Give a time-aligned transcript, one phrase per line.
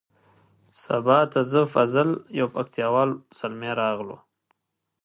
[0.81, 2.09] سبا ته زه فضل
[2.39, 4.17] یو پکتیا وال زلمی راغلو.